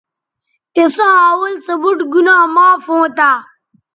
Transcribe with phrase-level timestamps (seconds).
[0.73, 3.29] تِساں اول سو بُوٹ گنا معاف ھونتہ